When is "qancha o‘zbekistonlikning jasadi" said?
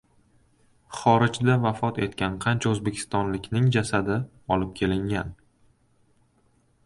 2.45-4.17